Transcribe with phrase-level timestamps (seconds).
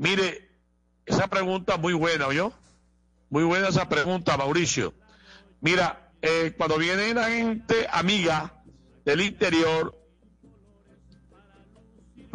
[0.00, 0.48] Mire,
[1.04, 2.54] esa pregunta muy buena, ¿yo?
[3.28, 4.94] Muy buena esa pregunta, Mauricio.
[5.60, 8.62] Mira, eh, cuando viene la gente amiga
[9.04, 9.94] del interior,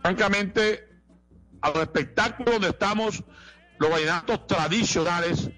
[0.00, 0.88] francamente,
[1.60, 3.24] a los espectáculos donde estamos,
[3.80, 5.50] los vallenatos tradicionales,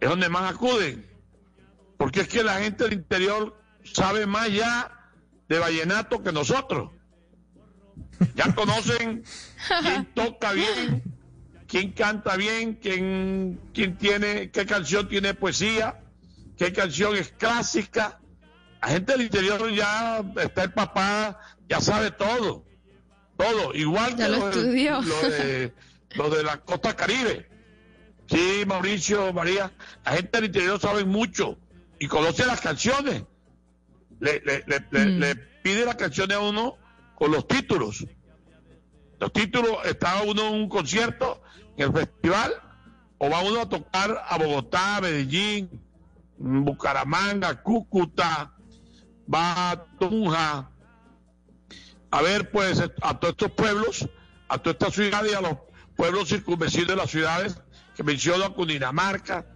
[0.00, 1.08] es donde más acuden.
[1.98, 5.12] Porque es que la gente del interior sabe más ya
[5.48, 6.90] de vallenato que nosotros.
[8.34, 9.24] Ya conocen
[9.82, 11.11] quién toca bien,
[11.72, 16.02] quién canta bien, quién, quién tiene, qué canción tiene poesía,
[16.58, 18.20] qué canción es clásica.
[18.82, 22.66] La gente del interior ya está el papá, ya sabe todo,
[23.38, 25.72] todo, igual que lo, de,
[26.14, 27.48] lo de la costa caribe.
[28.26, 29.72] Sí, Mauricio, María,
[30.04, 31.56] la gente del interior sabe mucho
[31.98, 33.22] y conoce las canciones.
[34.20, 35.38] Le, le, le, le, mm.
[35.62, 36.76] pide las canciones a uno
[37.14, 38.04] con los títulos.
[39.22, 41.40] Los títulos, está uno en un concierto,
[41.76, 42.54] en el festival,
[43.18, 45.80] o va uno a tocar a Bogotá, Medellín,
[46.38, 48.52] Bucaramanga, Cúcuta,
[49.32, 50.72] va a Tunja,
[52.10, 54.08] a ver pues a todos estos pueblos,
[54.48, 55.56] a todas estas ciudades y a los
[55.94, 57.62] pueblos circunvecinos de las ciudades
[57.94, 59.46] que menciono a Cundinamarca,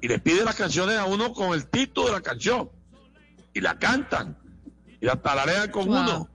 [0.00, 2.70] y le pide las canciones a uno con el título de la canción,
[3.54, 4.38] y la cantan,
[5.00, 6.28] y la talarean con uno.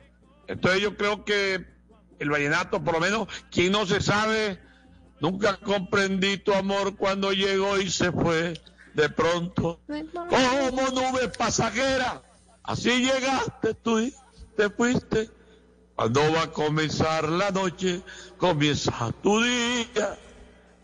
[0.45, 1.78] Entonces yo creo que
[2.19, 4.59] el vallenato, por lo menos, quien no se sabe,
[5.19, 8.53] nunca comprendí tu amor cuando llegó y se fue
[8.93, 9.79] de pronto.
[9.87, 12.21] Como nube pasajera,
[12.63, 14.13] así llegaste tú y
[14.55, 15.29] te fuiste.
[15.95, 18.01] Cuando va a comenzar la noche,
[18.37, 20.17] comienza tu día.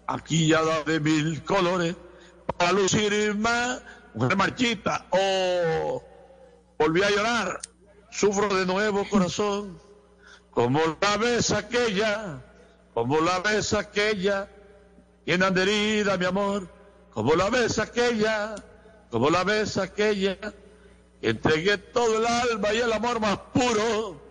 [0.08, 1.95] Aquí ya da de mil colores
[2.58, 3.81] para lucir más.
[4.13, 6.02] Mujer marchita, oh,
[6.80, 7.59] volví a llorar
[8.16, 9.78] Sufro de nuevo corazón,
[10.55, 12.41] como la vez aquella,
[12.93, 14.47] como la vez aquella,
[15.25, 16.69] llena de herida mi amor,
[17.13, 18.55] como la vez aquella,
[19.11, 20.37] como la vez aquella,
[21.21, 24.21] entregué todo el alma y el amor más puro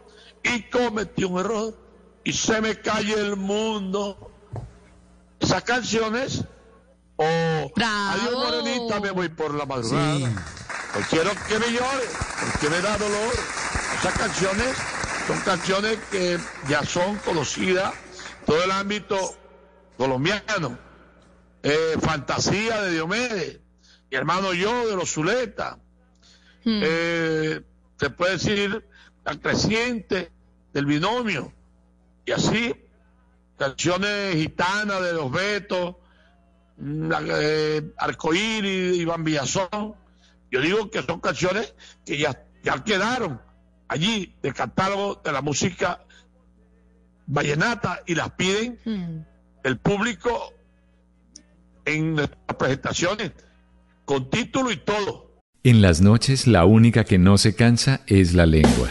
[0.42, 1.76] y cometí un error
[2.24, 4.30] y se me cae el mundo.
[5.40, 6.42] Esas canciones,
[7.16, 10.42] o oh, adiós morenita, me voy por la madrugada.
[11.10, 12.08] quiero que me llore,
[12.40, 13.34] porque me da dolor.
[13.98, 14.93] Esas canciones
[15.26, 17.94] son canciones que ya son conocidas
[18.44, 19.18] todo el ámbito
[19.96, 20.78] colombiano.
[21.62, 23.60] Eh, fantasía de Diomedes,
[24.10, 25.78] y hermano yo de los Zuleta.
[26.64, 26.80] Hmm.
[26.82, 27.60] Eh,
[27.98, 28.86] se puede decir
[29.24, 30.30] la creciente
[30.74, 31.52] del binomio.
[32.26, 32.74] Y así,
[33.58, 35.96] canciones gitanas de los Betos,
[36.78, 39.94] eh, Arcoíris, Iván Villazón.
[40.50, 41.74] Yo digo que son canciones
[42.04, 43.40] que ya, ya quedaron
[43.88, 46.04] allí del catálogo de la música
[47.26, 49.24] vallenata y las piden hmm.
[49.64, 50.52] el público
[51.84, 53.32] en nuestras presentaciones
[54.04, 55.32] con título y todo.
[55.62, 58.90] En las noches la única que no se cansa es la lengua.